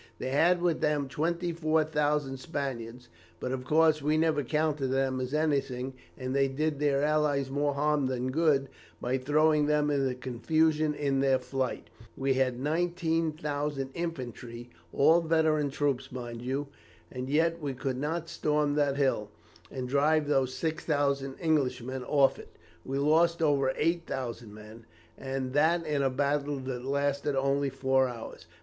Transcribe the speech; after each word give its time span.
They 0.17 0.29
had 0.31 0.63
with 0.63 0.81
them 0.81 1.07
24,000 1.07 2.37
Spaniards, 2.39 3.07
but, 3.39 3.51
of 3.51 3.63
course, 3.63 4.01
we 4.01 4.17
never 4.17 4.43
counted 4.43 4.87
them 4.87 5.21
as 5.21 5.31
anything, 5.31 5.93
and 6.17 6.35
they 6.35 6.47
did 6.47 6.79
their 6.79 7.03
allies 7.03 7.51
more 7.51 7.75
harm 7.75 8.07
than 8.07 8.31
good 8.31 8.67
by 8.99 9.19
throwing 9.19 9.67
them 9.67 9.91
into 9.91 10.15
confusion 10.15 10.95
in 10.95 11.19
their 11.19 11.37
flight. 11.37 11.91
We 12.17 12.33
had 12.33 12.59
19,000 12.59 13.91
infantry, 13.93 14.71
all 14.91 15.21
veteran 15.21 15.69
troops, 15.69 16.11
mind 16.11 16.41
you, 16.41 16.65
and 17.11 17.29
yet 17.29 17.61
we 17.61 17.75
could 17.75 17.97
not 17.97 18.27
storm 18.27 18.73
that 18.73 18.97
hill, 18.97 19.29
and 19.69 19.87
drive 19.87 20.27
those 20.27 20.51
6000 20.55 21.35
Englishmen 21.39 22.03
off 22.05 22.39
it. 22.39 22.55
We 22.83 22.97
lost 22.97 23.43
over 23.43 23.71
8000 23.75 24.51
men, 24.51 24.87
and 25.15 25.53
that 25.53 25.85
in 25.85 26.01
a 26.01 26.09
battle 26.09 26.57
that 26.61 26.83
lasted 26.83 27.35
only 27.35 27.69
four 27.69 28.07
hours. 28.07 28.47